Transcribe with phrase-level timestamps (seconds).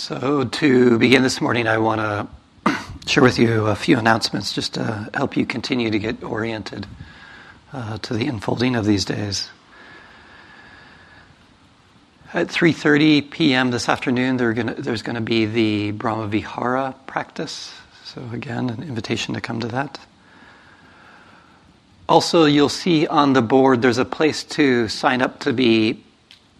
[0.00, 2.00] So, to begin this morning, I want
[2.64, 6.86] to share with you a few announcements just to help you continue to get oriented
[7.74, 9.50] uh, to the unfolding of these days.
[12.32, 13.72] At 3:30 p.m.
[13.72, 17.70] this afternoon, gonna, there's going to be the Brahma Vihara practice.
[18.02, 20.00] So again, an invitation to come to that.
[22.08, 26.02] Also, you'll see on the board there's a place to sign up to be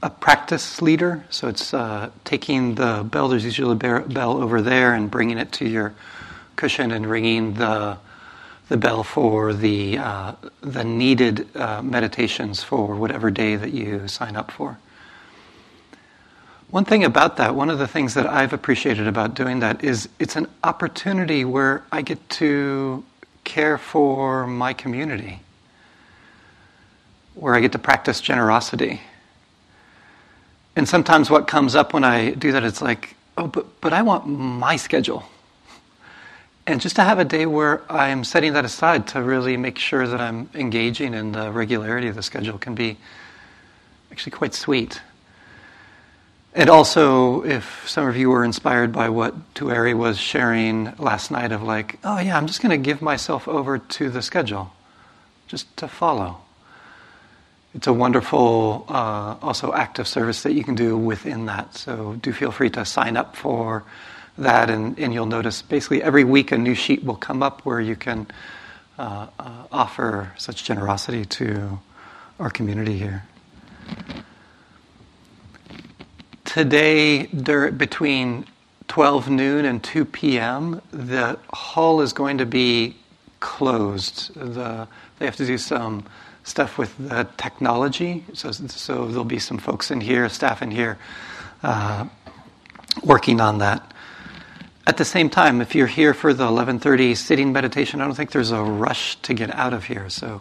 [0.03, 1.25] a practice leader.
[1.31, 5.53] So it's uh, taking the bell, there's usually a bell over there, and bringing it
[5.53, 5.95] to your
[6.57, 7.99] cushion and ringing the,
[8.69, 14.37] the bell for the, uh, the needed uh, meditations for whatever day that you sign
[14.37, 14.79] up for.
[16.71, 20.09] One thing about that, one of the things that I've appreciated about doing that is
[20.21, 23.05] it's an opportunity where I get to
[23.43, 25.41] care for my community,
[27.35, 29.01] where I get to practice generosity
[30.81, 34.01] and sometimes what comes up when I do that, it's like, oh, but, but I
[34.01, 35.25] want my schedule.
[36.67, 40.07] And just to have a day where I'm setting that aside to really make sure
[40.07, 42.97] that I'm engaging in the regularity of the schedule can be
[44.11, 45.03] actually quite sweet.
[46.55, 51.53] And also, if some of you were inspired by what Tuere was sharing last night,
[51.53, 54.73] of like, oh yeah, I'm just going to give myself over to the schedule,
[55.47, 56.41] just to follow
[57.75, 61.75] it's a wonderful uh, also act of service that you can do within that.
[61.77, 63.85] So do feel free to sign up for
[64.39, 67.81] that, and, and you'll notice basically every week a new sheet will come up where
[67.81, 68.27] you can
[68.99, 71.79] uh, uh, offer such generosity to
[72.39, 73.25] our community here.
[76.45, 78.47] Today, there, between
[78.89, 82.97] 12 noon and 2 p.m., the hall is going to be
[83.39, 84.35] closed.
[84.35, 84.89] The,
[85.19, 86.05] they have to do some
[86.45, 88.25] stuff with the technology.
[88.33, 90.99] So, so there'll be some folks in here, staff in here,
[91.63, 92.07] uh,
[93.05, 93.93] working on that.
[94.87, 98.33] At the same time, if you're here for the 11:30 sitting meditation, I don't think
[98.33, 100.09] there's a rush to get out of here.
[100.09, 100.41] So,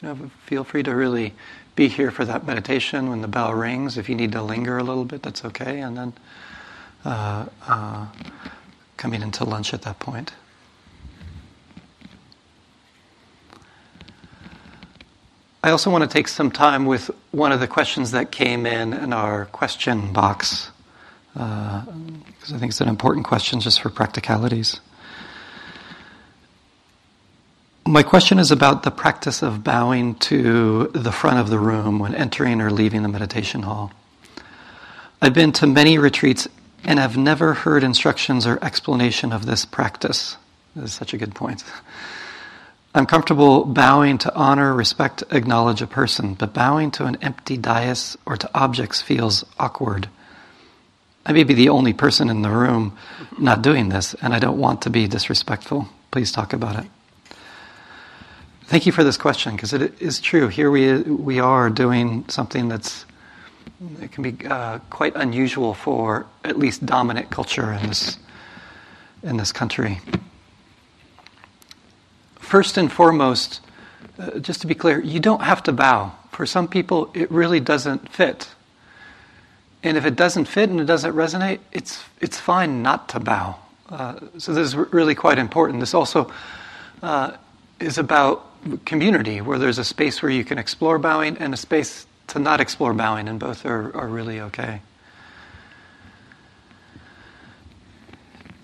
[0.00, 1.34] you know, feel free to really
[1.74, 3.98] be here for that meditation when the bell rings.
[3.98, 5.80] If you need to linger a little bit, that's okay.
[5.80, 6.12] And then
[7.04, 8.06] uh, uh,
[8.96, 10.32] coming into lunch at that point.
[15.62, 18.94] I also want to take some time with one of the questions that came in
[18.94, 20.70] in our question box,
[21.36, 21.82] uh,
[22.26, 24.80] because I think it's an important question just for practicalities.
[27.86, 32.14] My question is about the practice of bowing to the front of the room when
[32.14, 33.92] entering or leaving the meditation hall.
[35.20, 36.48] I've been to many retreats
[36.84, 40.38] and have never heard instructions or explanation of this practice.
[40.74, 41.62] This is such a good point.
[42.92, 48.18] I'm comfortable bowing to honor, respect, acknowledge a person, but bowing to an empty dais
[48.26, 50.08] or to objects feels awkward.
[51.24, 52.96] I may be the only person in the room
[53.38, 55.88] not doing this, and I don't want to be disrespectful.
[56.10, 56.90] Please talk about it.
[58.64, 60.48] Thank you for this question because it is true.
[60.48, 63.04] Here we we are doing something that's
[64.00, 68.18] it can be uh, quite unusual for at least dominant culture in this
[69.22, 70.00] in this country
[72.50, 73.60] first and foremost,
[74.18, 76.12] uh, just to be clear, you don't have to bow.
[76.32, 78.48] For some people, it really doesn't fit.
[79.84, 83.54] And if it doesn't fit and it doesn't resonate, it's, it's fine not to bow.
[83.88, 85.78] Uh, so this is really quite important.
[85.78, 86.32] This also
[87.02, 87.36] uh,
[87.78, 88.44] is about
[88.84, 92.60] community, where there's a space where you can explore bowing and a space to not
[92.60, 94.82] explore bowing, and both are, are really okay.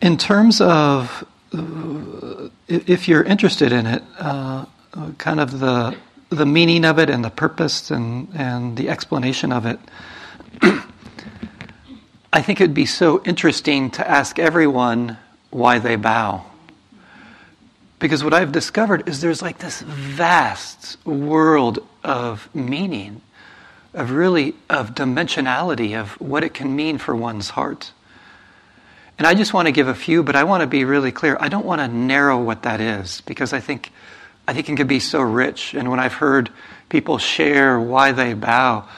[0.02, 4.66] In terms of if you're interested in it, uh,
[5.18, 5.96] kind of the
[6.28, 9.78] the meaning of it and the purpose and and the explanation of it,
[12.32, 15.18] I think it'd be so interesting to ask everyone
[15.50, 16.44] why they bow.
[17.98, 23.22] Because what I've discovered is there's like this vast world of meaning,
[23.94, 27.92] of really of dimensionality of what it can mean for one's heart.
[29.18, 31.36] And I just want to give a few, but I want to be really clear.
[31.40, 33.90] I don't want to narrow what that is because I think
[34.48, 35.74] I think it can be so rich.
[35.74, 36.50] And when I've heard
[36.88, 38.88] people share why they bow,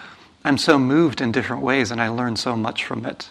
[0.45, 3.29] I'm so moved in different ways and I learn so much from it.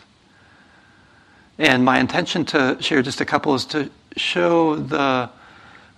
[1.59, 5.29] And my intention to share just a couple is to show the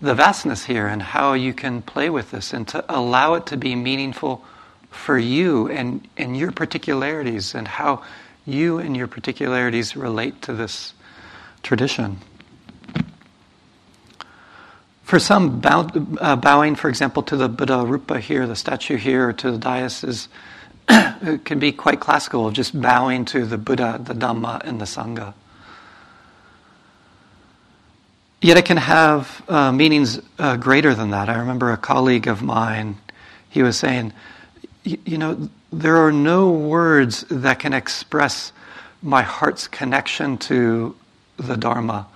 [0.01, 3.57] the vastness here and how you can play with this and to allow it to
[3.57, 4.43] be meaningful
[4.89, 8.01] for you and, and your particularities and how
[8.49, 10.93] you and your particularities relate to this
[11.63, 12.19] tradition.
[15.03, 15.89] For some, bow,
[16.21, 19.57] uh, bowing, for example, to the Buddha Rupa here, the statue here, or to the
[19.57, 20.27] dais is,
[21.43, 25.33] can be quite classical of just bowing to the Buddha, the Dhamma, and the Sangha.
[28.41, 31.27] Yet it can have uh, meanings uh, greater than that.
[31.27, 32.97] I remember a colleague of mine,
[33.49, 34.13] he was saying,
[34.83, 38.51] you know, there are no words that can express
[39.01, 40.95] my heart's connection to
[41.37, 42.07] the Dharma.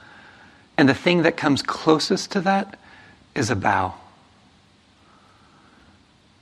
[0.77, 2.80] And the thing that comes closest to that
[3.36, 3.94] is a bow.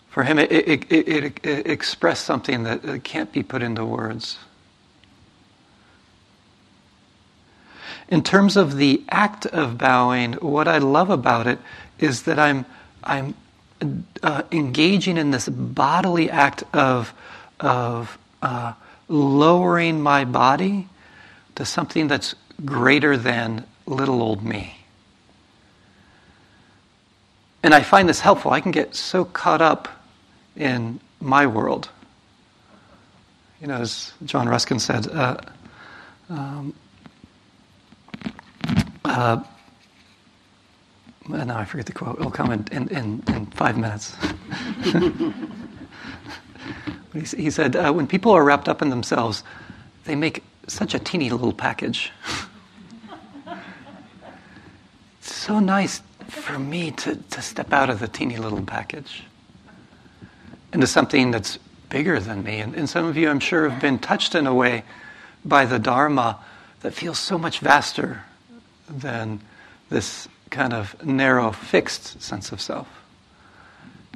[0.09, 4.38] For him, it, it, it, it expressed something that can't be put into words.
[8.09, 11.59] In terms of the act of bowing, what I love about it
[11.97, 12.66] is that I'm,
[13.04, 13.35] I'm
[14.23, 17.14] uh, engaging in this bodily act of,
[17.59, 18.73] of uh,
[19.07, 20.88] lowering my body
[21.56, 24.76] to something that's greater than little old me.
[27.64, 28.52] And I find this helpful.
[28.52, 29.88] I can get so caught up
[30.56, 31.90] in my world.
[33.59, 35.38] You know, as John Ruskin said, uh,
[36.30, 36.73] um,
[39.06, 39.44] uh,
[41.28, 42.19] now I forget the quote.
[42.19, 44.16] It'll come in, in, in, in five minutes.
[47.13, 49.44] he, he, said, uh, when people are wrapped up in themselves,
[50.06, 52.11] they make such a teeny little package.
[55.19, 59.23] it's so nice for me to, to step out of the teeny little package
[60.73, 61.59] into something that's
[61.90, 62.59] bigger than me.
[62.59, 64.83] And, and some of you, I'm sure, have been touched in a way
[65.44, 66.40] by the Dharma
[66.81, 68.23] that feels so much vaster
[68.90, 69.42] than
[69.90, 72.88] this kind of narrow, fixed sense of self.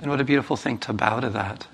[0.02, 1.68] And what a beautiful thing to bow to that.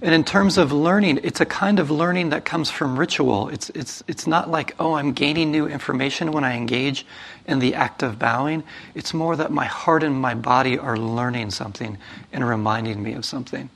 [0.00, 3.48] And in terms of learning, it's a kind of learning that comes from ritual.
[3.48, 7.06] It's, it's, it's not like, oh, I'm gaining new information when I engage
[7.46, 8.64] in the act of bowing.
[8.94, 11.96] It's more that my heart and my body are learning something
[12.32, 13.70] and reminding me of something.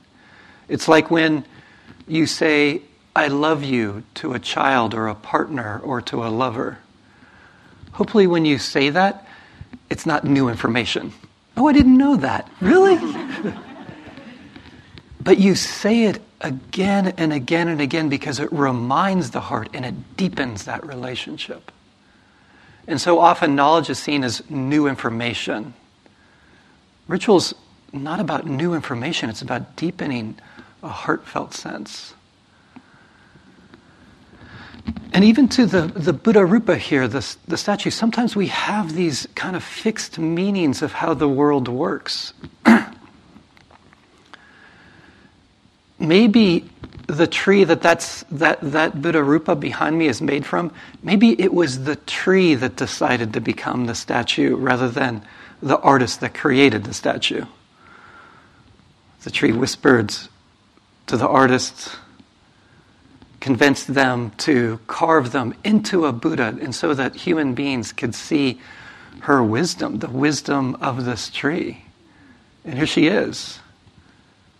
[0.67, 1.45] It's like when
[2.07, 2.83] you say,
[3.15, 6.77] I love you to a child or a partner or to a lover.
[7.93, 9.27] Hopefully, when you say that,
[9.89, 11.13] it's not new information.
[11.57, 12.49] Oh, I didn't know that.
[12.61, 12.97] Really?
[15.21, 19.85] but you say it again and again and again because it reminds the heart and
[19.85, 21.71] it deepens that relationship.
[22.87, 25.73] And so often, knowledge is seen as new information.
[27.07, 27.53] Ritual's
[27.91, 30.37] not about new information, it's about deepening
[30.81, 32.13] a heartfelt sense.
[35.13, 39.27] And even to the, the Buddha Rupa here, the, the statue, sometimes we have these
[39.35, 42.33] kind of fixed meanings of how the world works.
[45.99, 46.69] maybe
[47.07, 50.71] the tree that that's, that, that Buddha Rupa behind me is made from,
[51.03, 55.23] maybe it was the tree that decided to become the statue rather than
[55.61, 57.45] the artist that created the statue.
[59.23, 60.15] The tree whispered
[61.07, 61.97] to the artist
[63.39, 68.59] convinced them to carve them into a Buddha, and so that human beings could see
[69.21, 71.85] her wisdom, the wisdom of this tree.
[72.65, 73.59] And here she is.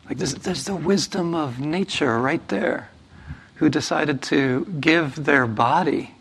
[0.07, 2.89] Like there's, there's the wisdom of nature right there,
[3.55, 6.15] who decided to give their body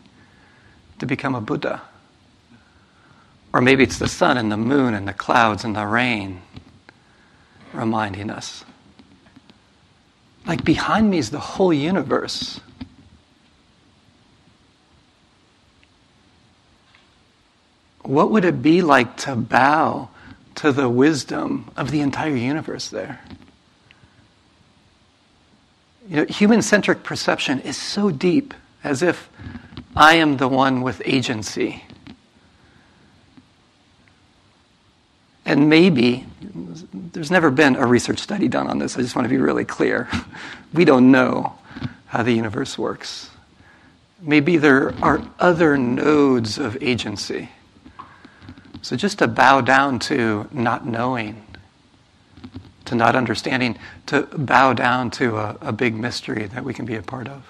[0.99, 1.83] to become a Buddha.
[3.53, 6.43] Or maybe it's the sun and the moon and the clouds and the rain
[7.73, 8.65] reminding us
[10.49, 12.59] like behind me is the whole universe.
[18.03, 20.09] What would it be like to bow
[20.55, 23.21] to the wisdom of the entire universe there?
[26.09, 29.29] You know, human centric perception is so deep, as if
[29.95, 31.85] I am the one with agency.
[35.49, 36.27] And maybe,
[36.93, 39.65] there's never been a research study done on this, I just want to be really
[39.65, 40.09] clear.
[40.75, 41.55] We don't know
[42.09, 43.31] how the universe works.
[44.21, 47.49] Maybe there are other nodes of agency.
[48.83, 51.43] So just to bow down to not knowing,
[52.85, 53.79] to not understanding,
[54.09, 57.47] to bow down to a, a big mystery that we can be a part of.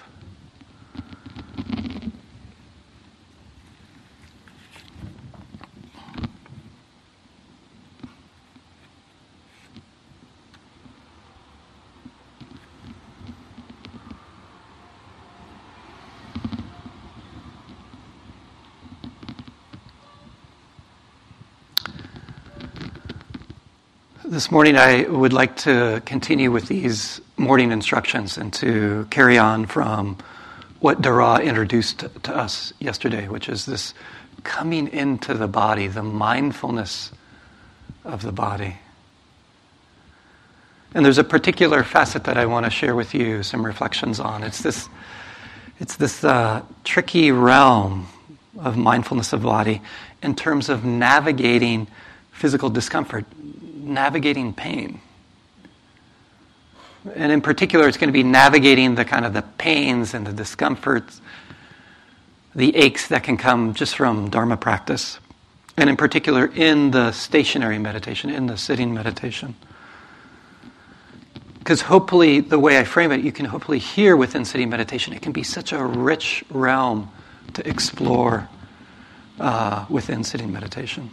[24.39, 29.65] This morning, I would like to continue with these morning instructions and to carry on
[29.65, 30.17] from
[30.79, 33.93] what Dara introduced to us yesterday, which is this
[34.45, 37.11] coming into the body, the mindfulness
[38.05, 38.77] of the body.
[40.93, 44.43] And there's a particular facet that I want to share with you some reflections on.
[44.43, 44.87] It's this,
[45.81, 48.07] it's this uh, tricky realm
[48.57, 49.81] of mindfulness of body
[50.23, 51.87] in terms of navigating
[52.31, 53.25] physical discomfort,
[53.79, 55.01] navigating pain.
[57.15, 60.33] And in particular, it's going to be navigating the kind of the pains and the
[60.33, 61.21] discomforts,
[62.53, 65.19] the aches that can come just from Dharma practice.
[65.77, 69.55] And in particular, in the stationary meditation, in the sitting meditation.
[71.59, 75.21] Because hopefully, the way I frame it, you can hopefully hear within sitting meditation, it
[75.21, 77.09] can be such a rich realm
[77.53, 78.49] to explore
[79.39, 81.11] uh, within sitting meditation.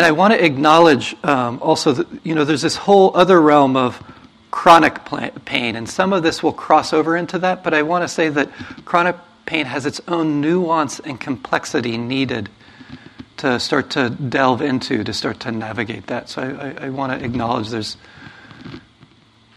[0.00, 3.76] And I want to acknowledge um, also that, you know, there's this whole other realm
[3.76, 4.02] of
[4.50, 5.04] chronic
[5.44, 8.30] pain, and some of this will cross over into that, but I want to say
[8.30, 8.50] that
[8.86, 12.48] chronic pain has its own nuance and complexity needed
[13.36, 16.30] to start to delve into, to start to navigate that.
[16.30, 17.98] So I, I, want to acknowledge there's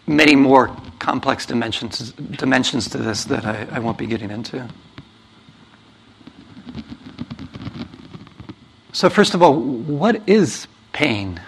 [0.05, 4.67] many more complex dimensions, dimensions to this that I, I won't be getting into.
[8.93, 11.41] So, first of all, what is pain?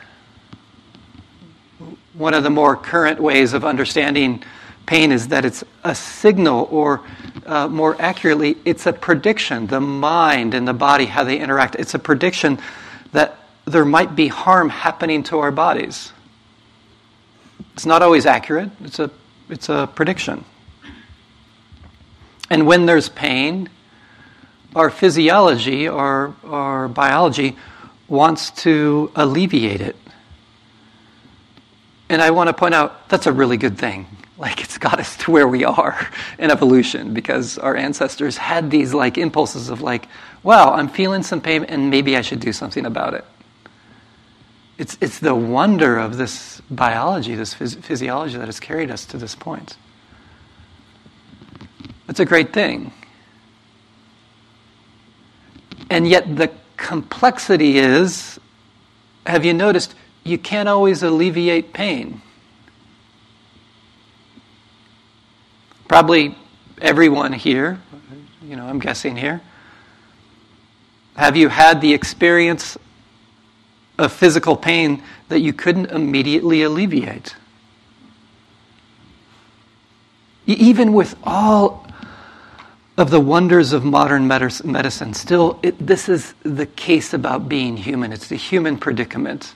[2.13, 4.43] One of the more current ways of understanding
[4.87, 7.01] pain is that it's a signal, or
[7.45, 9.67] uh, more accurately, it's a prediction.
[9.67, 12.57] The mind and the body, how they interact, it's a prediction
[13.11, 16.13] that there might be harm happening to our bodies.
[17.75, 19.11] It's not always accurate, it's a,
[19.49, 20.45] it's a prediction.
[22.49, 23.69] And when there's pain,
[24.75, 27.55] our physiology, our, our biology,
[28.07, 29.95] wants to alleviate it.
[32.09, 34.07] And I want to point out that's a really good thing.
[34.37, 38.93] Like it's got us to where we are in evolution because our ancestors had these
[38.93, 40.09] like impulses of like,
[40.43, 43.23] wow, I'm feeling some pain and maybe I should do something about it.
[44.77, 49.17] It's, it's the wonder of this biology, this phys- physiology that has carried us to
[49.17, 49.77] this point.
[52.09, 52.91] It's a great thing.
[55.89, 58.39] And yet, the complexity is
[59.25, 62.21] have you noticed you can't always alleviate pain?
[65.87, 66.35] Probably
[66.81, 67.79] everyone here,
[68.43, 69.41] you know, I'm guessing here.
[71.15, 72.77] Have you had the experience
[73.97, 77.35] of physical pain that you couldn't immediately alleviate?
[80.45, 81.84] Even with all
[82.97, 88.13] of the wonders of modern medicine, still, it, this is the case about being human.
[88.13, 89.53] It's the human predicament.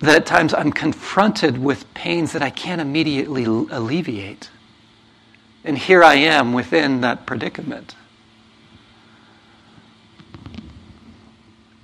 [0.00, 4.50] That at times I'm confronted with pains that I can't immediately alleviate.
[5.64, 7.96] And here I am within that predicament.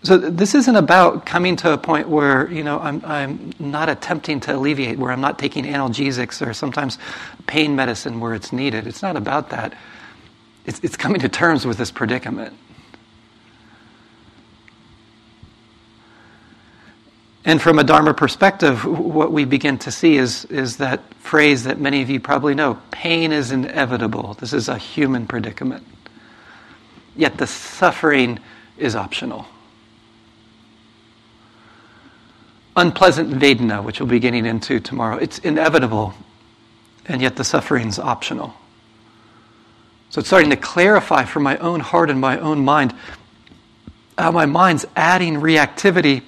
[0.04, 4.38] So this isn't about coming to a point where you know I'm I'm not attempting
[4.40, 6.98] to alleviate, where I'm not taking analgesics or sometimes
[7.46, 8.86] pain medicine where it's needed.
[8.86, 9.72] It's not about that.
[10.66, 12.52] It's it's coming to terms with this predicament.
[17.46, 21.78] And from a Dharma perspective, what we begin to see is, is that phrase that
[21.78, 24.32] many of you probably know pain is inevitable.
[24.40, 25.86] This is a human predicament.
[27.16, 28.38] Yet the suffering
[28.78, 29.46] is optional
[32.76, 35.16] unpleasant Vedana, which we'll be getting into tomorrow.
[35.16, 36.14] It's inevitable,
[37.06, 38.54] and yet the suffering's optional.
[40.10, 42.94] So it's starting to clarify for my own heart and my own mind
[44.16, 46.22] how my mind's adding reactivity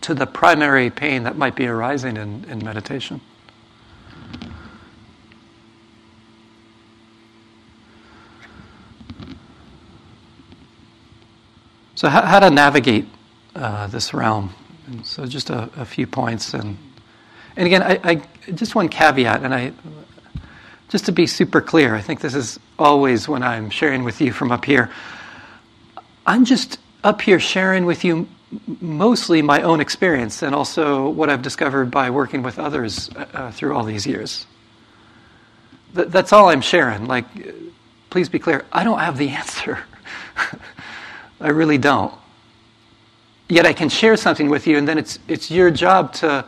[0.00, 3.20] to the primary pain that might be arising in, in meditation.
[11.96, 13.06] So, how, how to navigate
[13.54, 14.52] uh, this realm?
[14.86, 16.76] And so just a, a, few points, and
[17.56, 19.72] and again, I, I, just one caveat, and I
[20.88, 24.32] just to be super clear, I think this is always when I'm sharing with you
[24.32, 24.90] from up here.
[26.26, 28.28] I'm just up here sharing with you
[28.80, 33.50] mostly my own experience and also what I've discovered by working with others uh, uh
[33.50, 34.46] through all these years.
[35.94, 37.06] Th- that's all I'm sharing.
[37.06, 37.24] Like,
[38.10, 39.78] please be clear, I don't have the answer.
[41.40, 42.14] I really don't
[43.48, 46.44] yet I can share something with you, and then it's, it's your job to,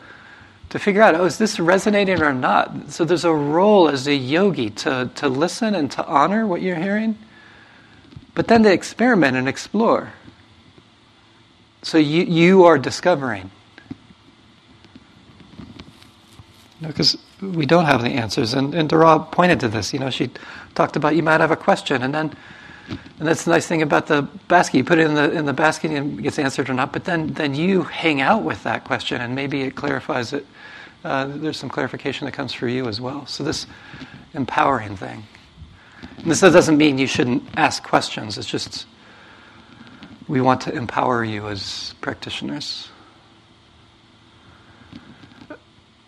[0.70, 2.90] to figure out, oh, is this resonating or not?
[2.90, 6.76] So there's a role as a yogi to, to listen and to honor what you're
[6.76, 7.18] hearing,
[8.34, 10.12] but then to experiment and explore.
[11.82, 13.50] So you, you are discovering.
[16.80, 18.54] Because you know, we don't have the answers.
[18.54, 19.92] And, and Dara pointed to this.
[19.92, 20.30] You know, she
[20.74, 22.36] talked about you might have a question, and then
[22.88, 24.78] and that's the nice thing about the basket.
[24.78, 26.92] You put it in the in the basket and it gets answered or not.
[26.92, 30.46] But then then you hang out with that question, and maybe it clarifies it.
[31.04, 33.26] Uh, there's some clarification that comes for you as well.
[33.26, 33.66] So this
[34.34, 35.24] empowering thing.
[36.18, 38.86] And this doesn't mean you shouldn't ask questions, it's just
[40.28, 42.88] we want to empower you as practitioners.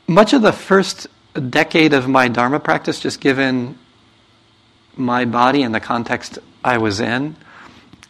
[0.08, 1.06] Much of the first
[1.50, 3.78] decade of my Dharma practice, just given
[4.96, 7.36] my body and the context I was in,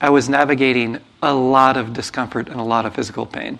[0.01, 3.59] I was navigating a lot of discomfort and a lot of physical pain.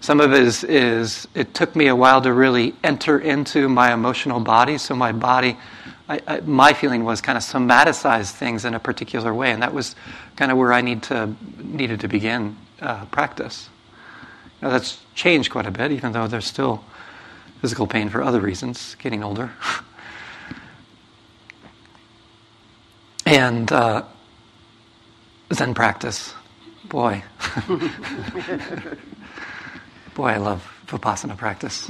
[0.00, 3.92] Some of it is, is it took me a while to really enter into my
[3.92, 5.56] emotional body, so my body
[6.08, 9.72] I, I, my feeling was kind of somaticize things in a particular way, and that
[9.72, 9.96] was
[10.36, 13.70] kind of where I need to needed to begin uh, practice.
[14.60, 16.84] Now, that's changed quite a bit, even though there's still
[17.60, 19.52] physical pain for other reasons, getting older.
[23.34, 24.04] and uh,
[25.52, 26.32] Zen practice,
[26.84, 27.22] boy,
[30.14, 31.86] boy, I love vipassana practice.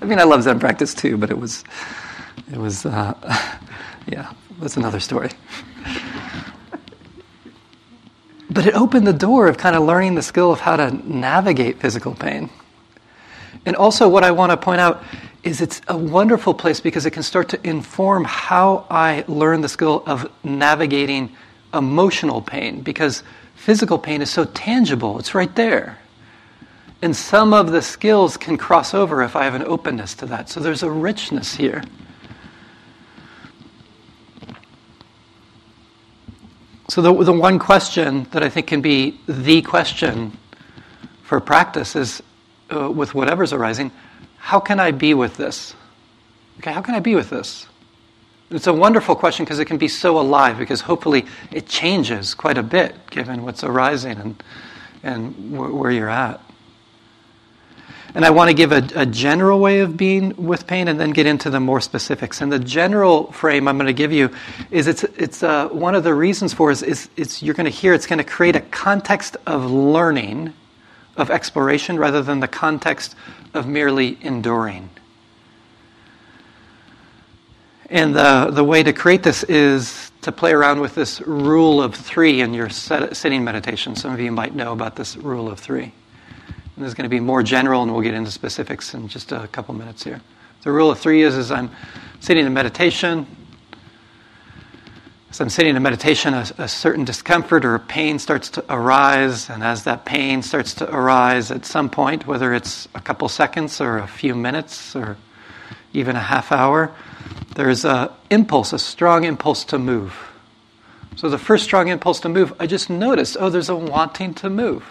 [0.00, 1.64] I mean, I love Zen practice too, but it was
[2.52, 3.14] it was, uh,
[4.06, 5.30] yeah, that's another story.
[8.50, 11.80] but it opened the door of kind of learning the skill of how to navigate
[11.80, 12.50] physical pain.
[13.66, 15.02] And also, what I want to point out
[15.42, 19.68] is it's a wonderful place because it can start to inform how I learn the
[19.68, 21.34] skill of navigating
[21.72, 23.22] emotional pain because
[23.54, 25.98] physical pain is so tangible, it's right there.
[27.00, 30.48] And some of the skills can cross over if I have an openness to that.
[30.48, 31.82] So there's a richness here.
[36.90, 40.36] So, the, the one question that I think can be the question
[41.22, 42.22] for practice is
[42.74, 43.92] uh, with whatever's arising
[44.48, 45.74] how can I be with this?
[46.60, 47.66] Okay, how can I be with this?
[48.50, 52.56] It's a wonderful question because it can be so alive because hopefully it changes quite
[52.56, 54.42] a bit given what's arising and,
[55.02, 56.40] and where you're at.
[58.14, 61.10] And I want to give a, a, general way of being with pain and then
[61.10, 62.40] get into the more specifics.
[62.40, 64.30] And the general frame I'm going to give you
[64.70, 67.92] is it's, it's uh, one of the reasons for is, is, you're going to hear
[67.92, 70.54] it's going to create a context of learning,
[71.18, 73.14] of exploration, rather than the context
[73.52, 74.88] of merely enduring.
[77.90, 81.94] And the, the way to create this is to play around with this rule of
[81.94, 83.96] three in your set, sitting meditation.
[83.96, 85.92] Some of you might know about this rule of three.
[86.76, 89.32] And this is going to be more general, and we'll get into specifics in just
[89.32, 90.20] a couple minutes here.
[90.62, 91.70] The rule of three is, as I'm
[92.20, 93.26] sitting in meditation,
[95.30, 99.50] as I'm sitting in meditation, a, a, certain discomfort or a pain starts to arise,
[99.50, 103.80] and as that pain starts to arise at some point, whether it's a couple seconds
[103.80, 105.18] or a few minutes or
[105.92, 106.94] even a half hour,
[107.56, 110.16] there's an impulse, a strong impulse to move.
[111.16, 114.48] So the first strong impulse to move, I just noticed, oh, there's a wanting to
[114.48, 114.84] move.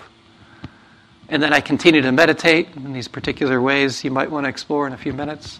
[1.30, 4.86] And then I continue to meditate in these particular ways you might want to explore
[4.86, 5.60] in a few minutes.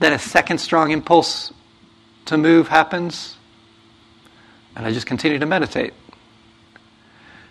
[0.00, 1.52] Then a second strong impulse
[2.26, 3.37] to move happens,
[4.78, 5.92] and I just continue to meditate.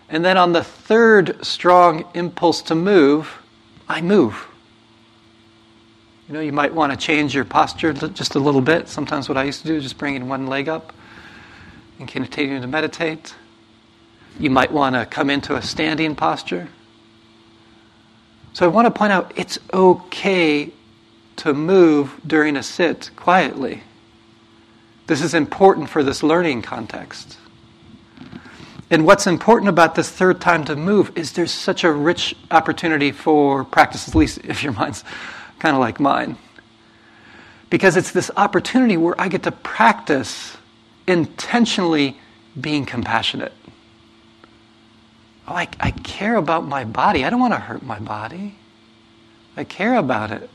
[0.08, 3.42] And then on the third strong impulse to move,
[3.86, 4.46] I move.
[6.26, 8.88] You know, you might want to change your posture just a little bit.
[8.88, 10.94] Sometimes what I used to do is just bringing one leg up
[11.98, 13.34] and continuing to meditate.
[14.40, 16.68] You might want to come into a standing posture.
[18.54, 20.72] So I want to point out it's okay
[21.36, 23.82] to move during a sit quietly.
[25.08, 27.38] This is important for this learning context.
[28.90, 33.10] And what's important about this third time to move is there's such a rich opportunity
[33.10, 35.04] for practice, at least if your mind's
[35.58, 36.36] kind of like mine.
[37.70, 40.58] Because it's this opportunity where I get to practice
[41.06, 42.18] intentionally
[42.60, 43.54] being compassionate.
[45.46, 47.24] Oh, I, I care about my body.
[47.24, 48.56] I don't want to hurt my body.
[49.56, 50.50] I care about it.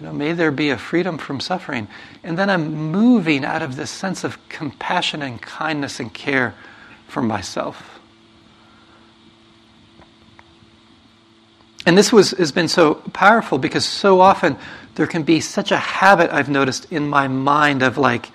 [0.00, 1.88] You know, may there be a freedom from suffering.
[2.22, 6.54] And then I'm moving out of this sense of compassion and kindness and care
[7.08, 7.98] for myself.
[11.86, 14.58] And this was, has been so powerful because so often
[14.96, 18.30] there can be such a habit I've noticed in my mind of like,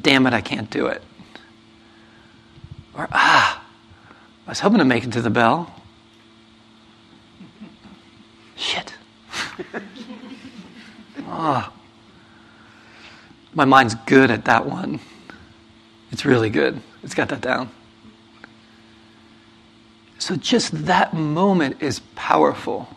[0.00, 1.02] damn it, I can't do it.
[2.94, 3.64] Or, ah,
[4.46, 5.72] I was hoping to make it to the bell.
[8.56, 8.94] Shit.
[11.26, 11.72] oh.
[13.54, 15.00] My mind's good at that one.
[16.12, 16.80] It's really good.
[17.02, 17.70] It's got that down.
[20.18, 22.88] So, just that moment is powerful.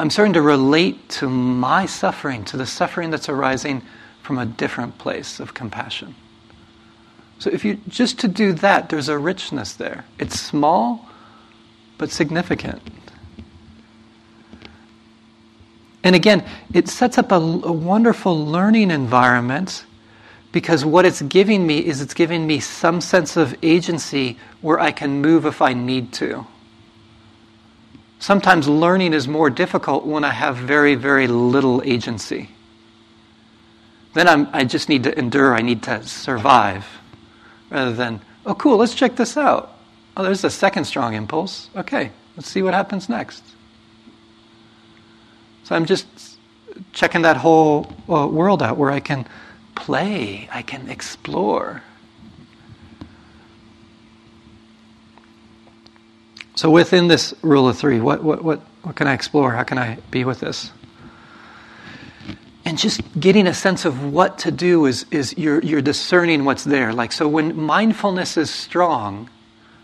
[0.00, 3.82] I'm starting to relate to my suffering, to the suffering that's arising
[4.22, 6.14] from a different place of compassion.
[7.38, 10.04] So if you just to do that, there's a richness there.
[10.18, 11.08] It's small,
[11.96, 12.82] but significant.
[16.04, 19.84] And again, it sets up a, a wonderful learning environment
[20.52, 24.92] because what it's giving me is it's giving me some sense of agency where I
[24.92, 26.46] can move if I need to.
[28.18, 32.50] Sometimes learning is more difficult when I have very, very little agency.
[34.14, 36.86] Then I'm, I just need to endure, I need to survive,
[37.70, 39.74] rather than, oh, cool, let's check this out.
[40.16, 41.68] Oh, there's a second strong impulse.
[41.76, 43.44] Okay, let's see what happens next.
[45.68, 46.06] So I'm just
[46.94, 49.26] checking that whole uh, world out where I can
[49.74, 51.82] play, I can explore.
[56.54, 59.52] So within this rule of three, what, what, what, what can I explore?
[59.52, 60.72] How can I be with this?
[62.64, 66.64] And just getting a sense of what to do is, is you're, you're discerning what's
[66.64, 66.94] there.
[66.94, 69.28] Like, so when mindfulness is strong,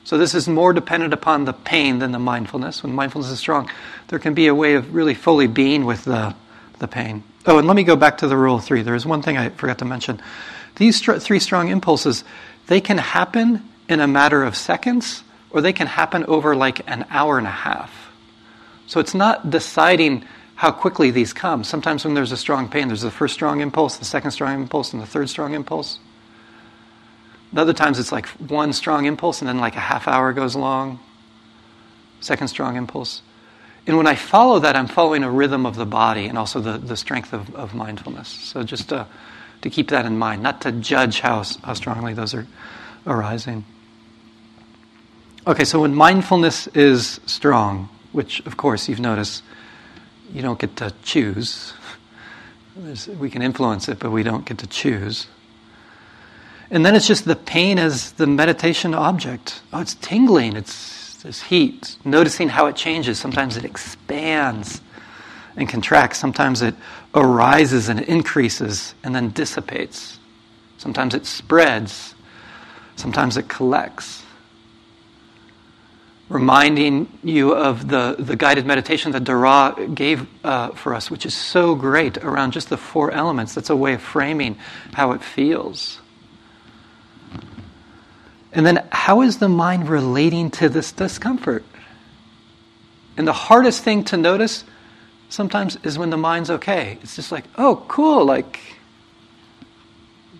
[0.05, 2.83] so this is more dependent upon the pain than the mindfulness.
[2.83, 3.71] When mindfulness is strong,
[4.09, 6.35] there can be a way of really fully being with the,
[6.79, 7.25] the pain.
[7.47, 8.83] Oh, and let me go back to the rule of three.
[8.83, 10.21] There is one thing I forgot to mention.
[10.77, 12.25] These three strong impulses,
[12.67, 17.07] they can happen in a matter of seconds or they can happen over like an
[17.11, 17.93] hour and a half.
[18.87, 20.25] So it's not deciding
[20.57, 21.65] how quickly these come.
[21.65, 24.93] Sometimes when there's a strong pain, there's the first strong impulse, the second strong impulse,
[24.93, 25.99] and the third strong impulse.
[27.63, 30.99] Other times it's like one strong impulse and then like a half hour goes along,
[32.21, 33.23] second strong impulse.
[33.87, 36.79] And when I follow that, I'm following a rhythm of the body and also the,
[36.79, 38.29] the strength of, of mindfulness.
[38.29, 39.07] So just to,
[39.61, 42.47] to keep that in mind, not to judge how, how strongly those are
[43.07, 43.65] arising.
[45.47, 49.43] Okay, so when mindfulness is strong, which of course you've noticed,
[50.33, 51.73] you don't get to choose.
[53.21, 55.29] We can influence it, but we don't get to choose.
[56.71, 59.63] And then it's just the pain as the meditation object.
[59.73, 63.19] Oh, it's tingling, it's this heat, noticing how it changes.
[63.19, 64.81] Sometimes it expands
[65.57, 66.75] and contracts, sometimes it
[67.15, 70.19] arises and increases and then dissipates.
[70.79, 72.15] Sometimes it spreads,
[72.97, 74.25] sometimes it collects
[76.29, 81.35] reminding you of the, the guided meditation that Dara gave uh, for us, which is
[81.35, 83.55] so great around just the four elements.
[83.55, 84.57] That's a way of framing
[84.95, 86.01] how it feels.
[88.55, 91.65] And then, how is the mind relating to this discomfort?
[93.17, 94.65] And the hardest thing to notice
[95.29, 96.99] sometimes is when the mind's okay.
[97.03, 98.61] It's just like, oh, cool, like,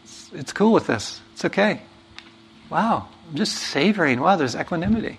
[0.03, 1.21] it's, it's cool with this.
[1.33, 1.83] It's okay.
[2.71, 4.21] Wow, I'm just savoring.
[4.21, 5.19] Wow, there's equanimity.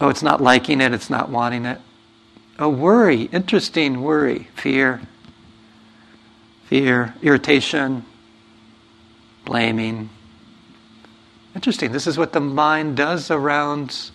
[0.00, 1.80] Oh, it's not liking it, it's not wanting it.
[2.58, 5.00] A worry, interesting worry, fear,
[6.66, 8.04] fear, irritation,
[9.44, 10.10] blaming.
[11.54, 11.92] Interesting.
[11.92, 14.10] This is what the mind does around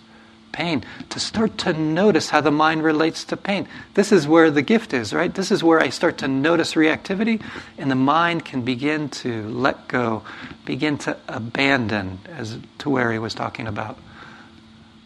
[0.50, 3.68] pain, to start to notice how the mind relates to pain.
[3.94, 5.32] This is where the gift is, right?
[5.32, 7.42] This is where I start to notice reactivity,
[7.76, 10.24] and the mind can begin to let go,
[10.64, 13.98] begin to abandon, as Tuere was talking about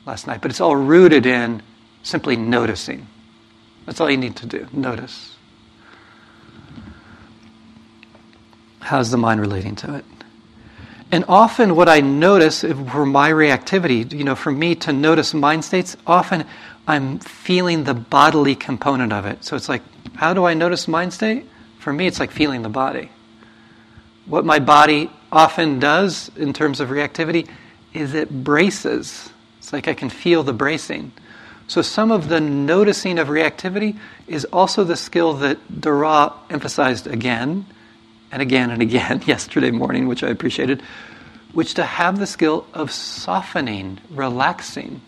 [0.07, 1.63] last night, but it's all rooted in
[2.03, 3.07] simply noticing.
[3.85, 4.69] That's all you need to do.
[4.73, 5.37] Notice.
[8.81, 10.05] How's the mind relating to it?
[11.13, 15.65] And often, what I notice for my reactivity, you know, for me to notice mind
[15.65, 16.47] states, often
[16.89, 19.45] I'm feeling the bodily component of it.
[19.45, 19.83] So it's like,
[20.15, 21.47] how do I notice mind state?
[21.79, 23.11] For me, it's like feeling the body.
[24.25, 27.49] What my body often does in terms of reactivity
[27.93, 31.13] is it braces it's like I can feel the bracing.
[31.69, 33.97] So some of the noticing of reactivity
[34.27, 37.67] is also the skill that Dara emphasized again
[38.33, 40.83] and again and again yesterday morning, which I appreciated,
[41.53, 45.03] which to have the skill of softening, relaxing.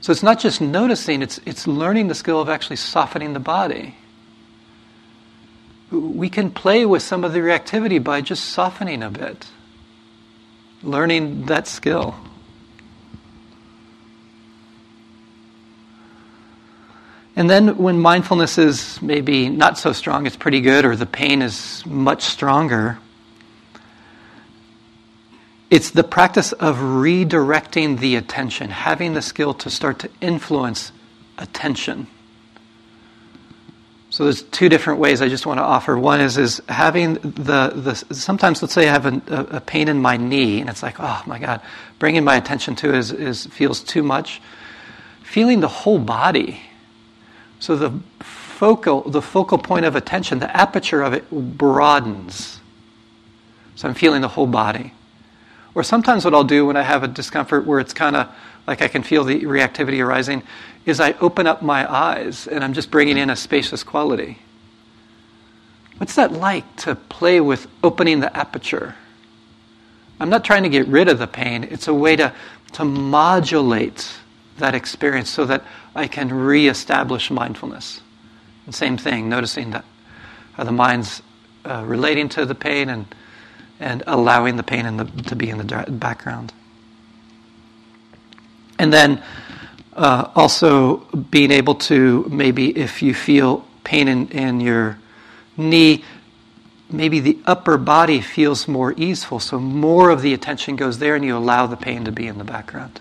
[0.00, 3.94] So it's not just noticing, it's, it's learning the skill of actually softening the body.
[5.92, 9.46] We can play with some of the reactivity by just softening a bit,
[10.82, 12.16] learning that skill.
[17.34, 21.40] And then when mindfulness is maybe not so strong, it's pretty good, or the pain
[21.40, 22.98] is much stronger,
[25.70, 30.92] it's the practice of redirecting the attention, having the skill to start to influence
[31.38, 32.06] attention.
[34.10, 35.98] So there's two different ways I just want to offer.
[35.98, 40.02] One is is having the, the sometimes let's say I have a, a pain in
[40.02, 41.62] my knee and it's like oh my god,
[41.98, 44.42] bringing my attention to it is, is feels too much.
[45.22, 46.60] Feeling the whole body
[47.62, 52.58] so the focal, the focal point of attention, the aperture of it broadens.
[53.76, 54.92] So I'm feeling the whole body.
[55.72, 58.28] Or sometimes what I'll do when I have a discomfort where it's kind of
[58.66, 60.42] like I can feel the reactivity arising,
[60.86, 64.40] is I open up my eyes and I'm just bringing in a spacious quality.
[65.98, 68.96] What's that like to play with opening the aperture?
[70.18, 72.34] I'm not trying to get rid of the pain, it's a way to,
[72.72, 74.12] to modulate
[74.58, 78.00] that experience so that I can reestablish mindfulness.
[78.66, 79.84] And same thing, noticing that
[80.54, 81.22] how the mind's
[81.64, 83.06] uh, relating to the pain and,
[83.80, 86.52] and allowing the pain in the, to be in the background.
[88.78, 89.22] And then
[89.94, 90.98] uh, also
[91.30, 94.98] being able to maybe if you feel pain in, in your
[95.56, 96.04] knee,
[96.90, 101.24] maybe the upper body feels more easeful, so more of the attention goes there and
[101.24, 103.00] you allow the pain to be in the background.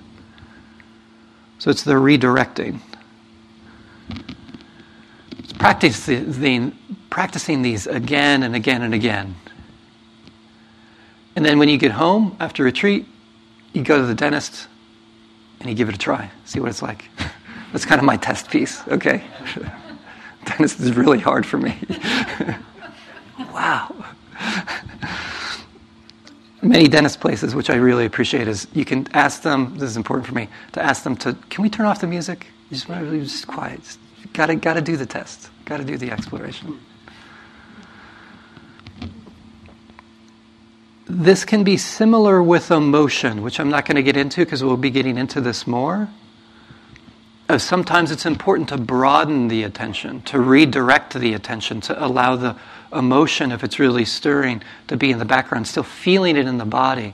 [1.62, 2.80] So it's the redirecting.
[5.38, 6.76] It's practicing,
[7.12, 9.36] practicing these again and again and again.
[11.36, 13.06] And then when you get home after retreat,
[13.74, 14.70] you go to the dentist
[15.60, 17.08] and you give it a try, see what it's like.
[17.72, 19.24] That's kind of my test piece, okay?
[20.46, 21.78] dentist is really hard for me.
[23.40, 23.94] wow.
[26.62, 29.74] Many dentist places, which I really appreciate, is you can ask them.
[29.76, 31.34] This is important for me to ask them to.
[31.50, 32.48] Can we turn off the music?
[32.70, 33.82] You just want to be just quiet.
[34.34, 35.50] Gotta gotta do the test.
[35.66, 36.80] Gotta do the exploration.
[41.12, 44.78] This can be similar with emotion, which I'm not going to get into because we'll
[44.78, 46.08] be getting into this more.
[47.50, 52.56] Uh, sometimes it's important to broaden the attention, to redirect the attention, to allow the
[52.94, 56.66] emotion, if it's really stirring, to be in the background, still feeling it in the
[56.66, 57.14] body,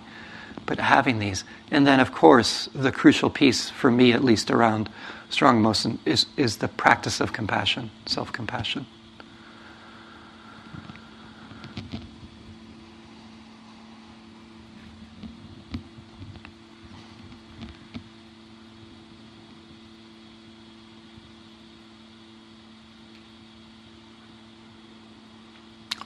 [0.65, 1.43] but having these.
[1.71, 4.89] And then, of course, the crucial piece, for me at least, around
[5.29, 8.85] strong emotion is, is the practice of compassion, self compassion.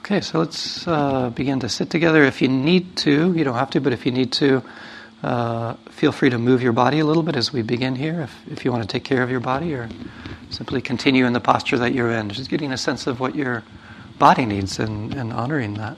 [0.04, 2.24] Okay, so let's uh, begin to sit together.
[2.24, 4.60] If you need to, you don't have to, but if you need to,
[5.22, 8.22] uh, feel free to move your body a little bit as we begin here.
[8.22, 9.88] If, if you want to take care of your body, or
[10.50, 13.62] simply continue in the posture that you're in, just getting a sense of what your
[14.18, 15.96] body needs and, and honoring that.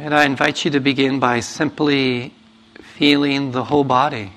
[0.00, 2.32] And I invite you to begin by simply
[2.80, 4.30] feeling the whole body.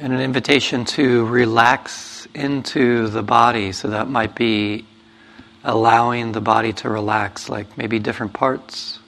[0.00, 3.70] and an invitation to relax into the body.
[3.70, 4.84] So that might be
[5.62, 8.98] allowing the body to relax, like maybe different parts.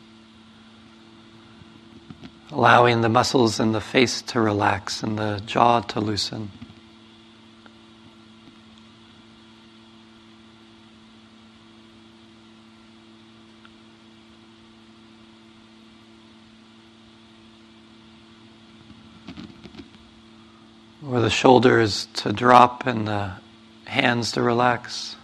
[2.52, 6.52] Allowing the muscles in the face to relax and the jaw to loosen.
[21.20, 23.32] The shoulders to drop and the
[23.84, 25.16] hands to relax.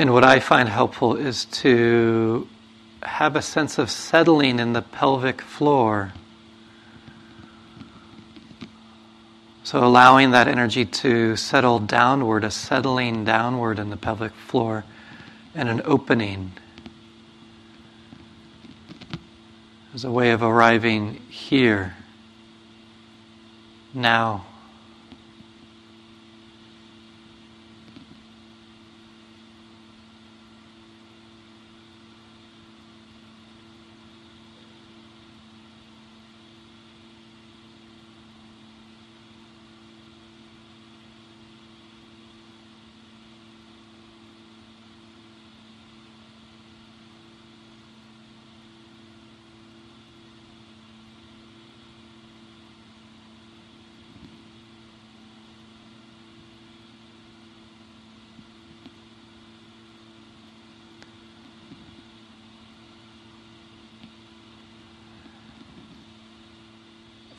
[0.00, 2.48] And what I find helpful is to
[3.02, 6.14] have a sense of settling in the pelvic floor.
[9.62, 14.86] So, allowing that energy to settle downward, a settling downward in the pelvic floor,
[15.54, 16.52] and an opening
[19.92, 21.94] as a way of arriving here,
[23.92, 24.46] now.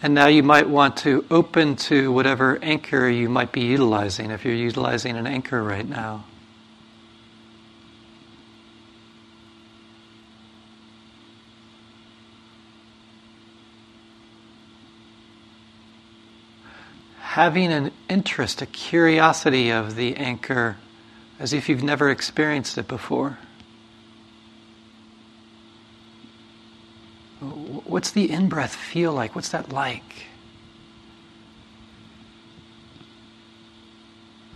[0.03, 4.43] And now you might want to open to whatever anchor you might be utilizing, if
[4.43, 6.25] you're utilizing an anchor right now.
[17.19, 20.77] Having an interest, a curiosity of the anchor
[21.39, 23.37] as if you've never experienced it before.
[27.91, 29.35] What's the in breath feel like?
[29.35, 30.27] What's that like?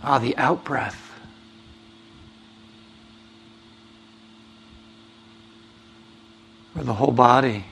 [0.02, 1.12] Ah, the out breath.
[6.74, 7.66] Or the whole body.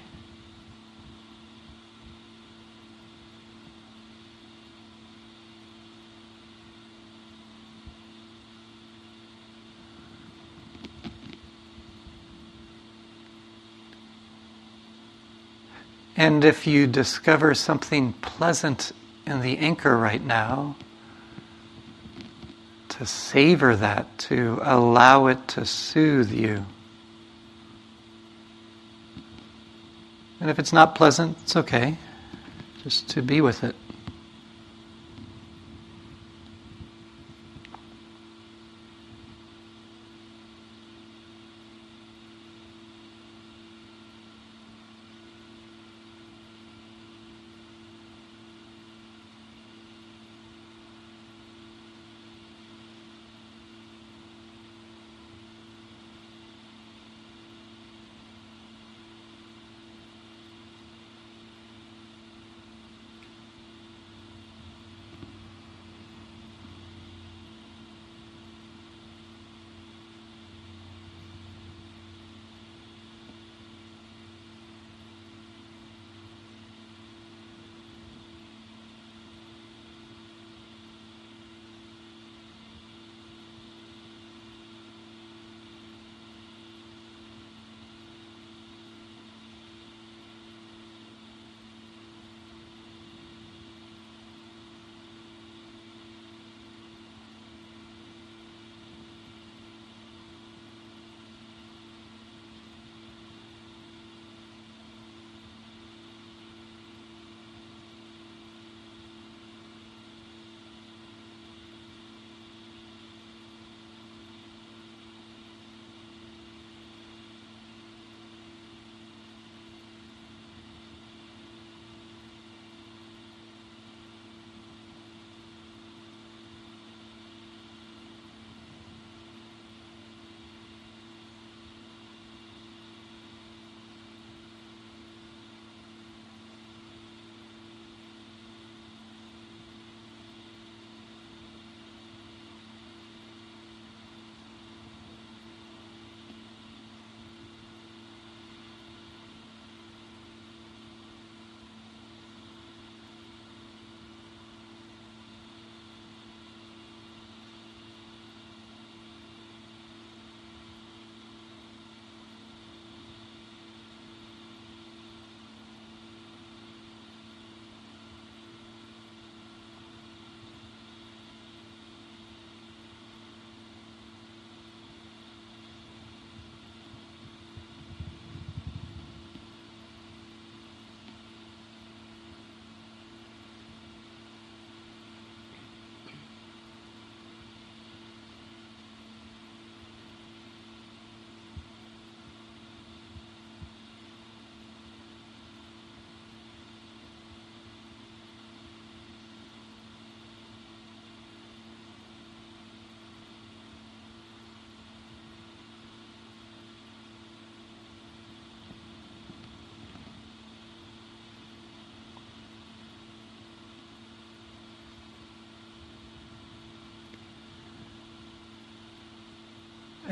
[16.17, 18.93] And if you discover something pleasant
[19.27, 20.77] in the anchor right now,
[22.91, 26.65] to savor that, to allow it to soothe you.
[30.39, 31.99] And if it's not pleasant, it's okay.
[32.83, 33.75] Just to be with it.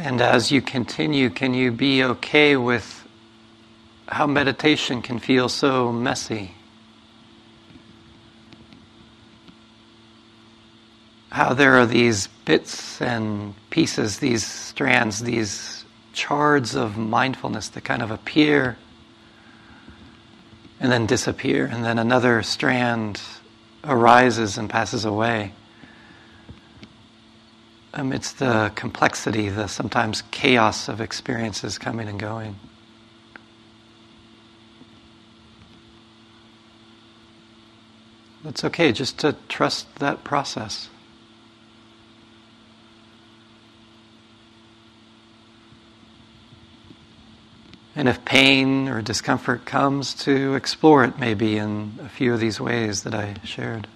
[0.05, 3.07] And as you continue, can you be okay with
[4.09, 6.57] how meditation can feel so messy?
[11.31, 15.85] How there are these bits and pieces, these strands, these
[16.15, 18.77] shards of mindfulness that kind of appear
[20.81, 23.23] and then disappear, and then another strand
[23.85, 25.53] arises and passes away
[28.03, 32.57] amidst the complexity, the sometimes chaos of experiences coming and going.
[38.43, 40.89] That's okay, just to trust that process.
[47.95, 52.61] And if pain or discomfort comes, to explore it maybe in a few of these
[52.61, 53.87] ways that I shared.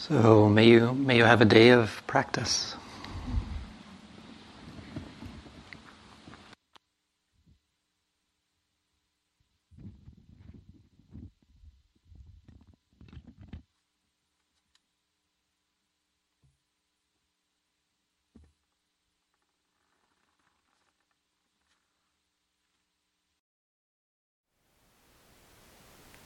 [0.00, 2.74] So may you may you have a day of practice.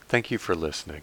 [0.07, 1.03] Thank you for listening.